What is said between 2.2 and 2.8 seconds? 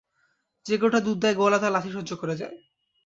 করে যায়।